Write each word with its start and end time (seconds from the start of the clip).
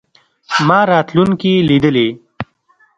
ما 0.67 0.79
راتلونکې 0.89 1.53
لیدلې. 1.69 2.07